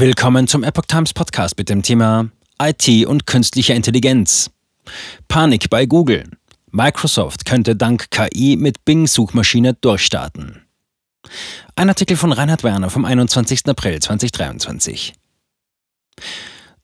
[0.00, 2.28] Willkommen zum Epoch Times Podcast mit dem Thema
[2.62, 4.48] IT und künstliche Intelligenz.
[5.26, 6.22] Panik bei Google.
[6.70, 10.62] Microsoft könnte dank KI mit Bing-Suchmaschine durchstarten.
[11.74, 13.66] Ein Artikel von Reinhard Werner vom 21.
[13.66, 15.14] April 2023.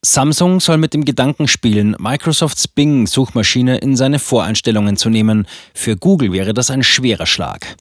[0.04, 5.46] Samsung soll mit dem Gedanken spielen, Microsofts Bing-Suchmaschine in seine Voreinstellungen zu nehmen.
[5.72, 7.76] Für Google wäre das ein schwerer Schlag.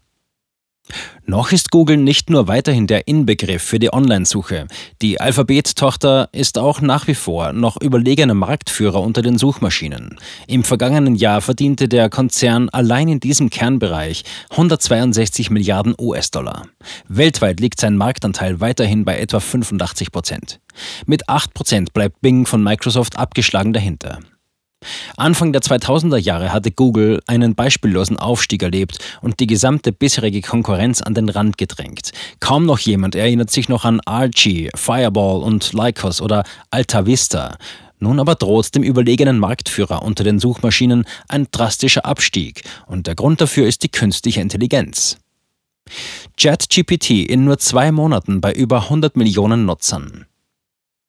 [1.26, 4.68] Noch ist Google nicht nur weiterhin der Inbegriff für die Online-Suche.
[5.02, 10.20] Die Alphabet-Tochter ist auch nach wie vor noch überlegener Marktführer unter den Suchmaschinen.
[10.48, 16.68] Im vergangenen Jahr verdiente der Konzern allein in diesem Kernbereich 162 Milliarden US-Dollar.
[17.08, 20.60] Weltweit liegt sein Marktanteil weiterhin bei etwa 85 Prozent.
[21.06, 24.20] Mit 8 Prozent bleibt Bing von Microsoft abgeschlagen dahinter.
[25.18, 31.02] Anfang der 2000er Jahre hatte Google einen beispiellosen Aufstieg erlebt und die gesamte bisherige Konkurrenz
[31.02, 32.12] an den Rand gedrängt.
[32.40, 37.58] Kaum noch jemand erinnert sich noch an Archie, Fireball und Lycos oder Alta Vista.
[38.00, 43.40] Nun aber droht dem überlegenen Marktführer unter den Suchmaschinen ein drastischer Abstieg und der Grund
[43.40, 45.18] dafür ist die künstliche Intelligenz.
[46.38, 50.26] ChatGPT in nur zwei Monaten bei über 100 Millionen Nutzern.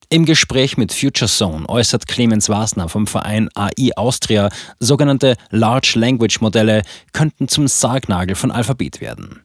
[0.09, 6.83] Im Gespräch mit FutureZone äußert Clemens Wasner vom Verein AI Austria, sogenannte Large Language Modelle
[7.11, 9.41] könnten zum Sargnagel von Alphabet werden.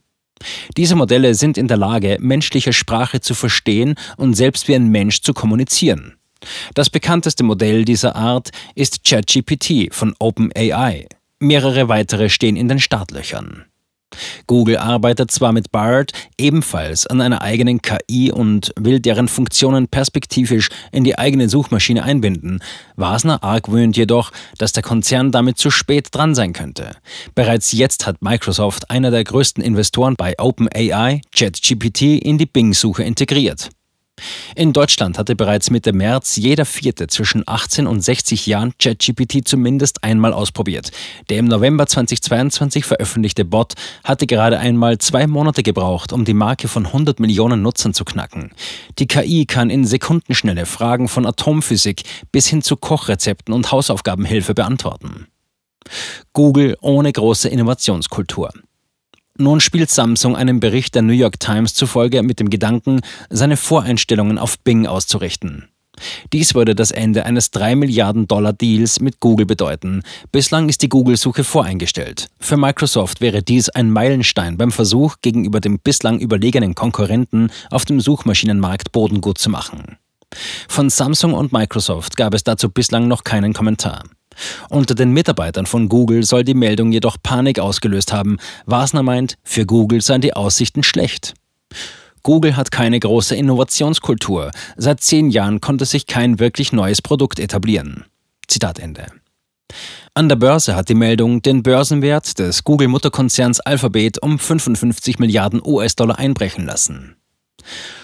[0.76, 5.22] Diese Modelle sind in der Lage, menschliche Sprache zu verstehen und selbst wie ein Mensch
[5.22, 6.16] zu kommunizieren.
[6.74, 11.06] Das bekannteste Modell dieser Art ist ChatGPT von OpenAI.
[11.38, 13.66] Mehrere weitere stehen in den Startlöchern.
[14.46, 20.68] Google arbeitet zwar mit BART ebenfalls an einer eigenen KI und will deren Funktionen perspektivisch
[20.92, 22.60] in die eigene Suchmaschine einbinden.
[22.96, 26.96] Wasner argwöhnt jedoch, dass der Konzern damit zu spät dran sein könnte.
[27.34, 33.70] Bereits jetzt hat Microsoft, einer der größten Investoren bei OpenAI, ChatGPT in die Bing-Suche integriert.
[34.54, 40.02] In Deutschland hatte bereits Mitte März jeder Vierte zwischen 18 und 60 Jahren ChatGPT zumindest
[40.04, 40.90] einmal ausprobiert.
[41.28, 46.68] Der im November 2022 veröffentlichte Bot hatte gerade einmal zwei Monate gebraucht, um die Marke
[46.68, 48.52] von 100 Millionen Nutzern zu knacken.
[48.98, 55.26] Die KI kann in Sekundenschnelle Fragen von Atomphysik bis hin zu Kochrezepten und Hausaufgabenhilfe beantworten.
[56.32, 58.50] Google ohne große Innovationskultur.
[59.40, 64.36] Nun spielt Samsung einem Bericht der New York Times zufolge mit dem Gedanken, seine Voreinstellungen
[64.36, 65.70] auf Bing auszurichten.
[66.34, 70.02] Dies würde das Ende eines 3 Milliarden Dollar Deals mit Google bedeuten.
[70.30, 72.28] Bislang ist die Google-Suche voreingestellt.
[72.38, 77.98] Für Microsoft wäre dies ein Meilenstein beim Versuch, gegenüber dem bislang überlegenen Konkurrenten auf dem
[77.98, 79.96] Suchmaschinenmarkt Boden gut zu machen.
[80.68, 84.02] Von Samsung und Microsoft gab es dazu bislang noch keinen Kommentar.
[84.68, 88.38] Unter den Mitarbeitern von Google soll die Meldung jedoch Panik ausgelöst haben.
[88.66, 91.34] Wasner meint, für Google seien die Aussichten schlecht.
[92.22, 94.50] Google hat keine große Innovationskultur.
[94.76, 98.04] Seit zehn Jahren konnte sich kein wirklich neues Produkt etablieren.
[98.46, 99.06] Zitat Ende.
[100.12, 106.18] An der Börse hat die Meldung den Börsenwert des Google-Mutterkonzerns Alphabet um 55 Milliarden US-Dollar
[106.18, 107.16] einbrechen lassen.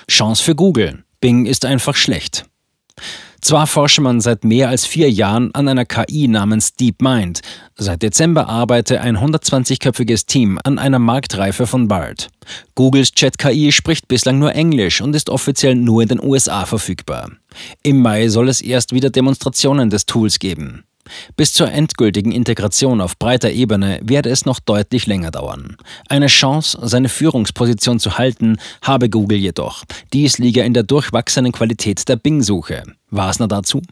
[0.09, 1.05] Chance für Google.
[1.21, 2.47] Bing ist einfach schlecht.
[3.47, 7.43] Zwar forsche man seit mehr als vier Jahren an einer KI namens DeepMind.
[7.77, 12.29] Seit Dezember arbeite ein 120-köpfiges Team an einer Marktreife von BART.
[12.75, 17.31] Googles Chat-KI spricht bislang nur Englisch und ist offiziell nur in den USA verfügbar.
[17.85, 20.85] Im Mai soll es erst wieder Demonstrationen des Tools geben.
[21.37, 25.77] Bis zur endgültigen Integration auf breiter Ebene werde es noch deutlich länger dauern.
[26.09, 29.85] Eine Chance, seine Führungsposition zu halten, habe Google jedoch.
[30.13, 32.83] Dies liege in der durchwachsenen Qualität der Bing-Suche.
[33.11, 33.83] Wasner dazu?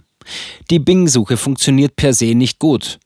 [0.71, 2.99] Die Bing-Suche funktioniert per se nicht gut.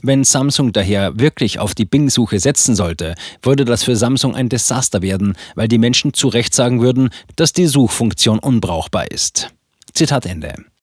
[0.00, 5.02] Wenn Samsung daher wirklich auf die Bing-Suche setzen sollte, würde das für Samsung ein Desaster
[5.02, 9.50] werden, weil die Menschen zu Recht sagen würden, dass die Suchfunktion unbrauchbar ist.
[9.92, 10.54] Zitat Ende.